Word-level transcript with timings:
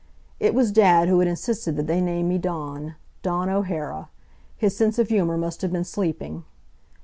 It 0.39 0.55
was 0.55 0.71
Dad 0.71 1.07
who 1.09 1.19
had 1.19 1.27
insisted 1.27 1.75
that 1.75 1.85
they 1.85 2.01
name 2.01 2.29
me 2.29 2.39
Dawn. 2.39 2.95
Dawn 3.21 3.51
O'Hara! 3.51 4.09
His 4.57 4.75
sense 4.75 4.97
of 4.97 5.09
humor 5.09 5.37
must 5.37 5.61
have 5.61 5.71
been 5.71 5.83
sleeping. 5.85 6.43